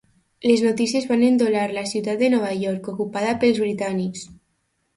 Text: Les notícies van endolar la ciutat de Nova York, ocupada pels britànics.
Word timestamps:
Les 0.51 0.61
notícies 0.67 1.05
van 1.11 1.25
endolar 1.27 1.67
la 1.75 1.83
ciutat 1.93 2.23
de 2.25 2.31
Nova 2.37 2.55
York, 2.63 2.91
ocupada 2.97 3.37
pels 3.45 3.63
britànics. 3.69 4.29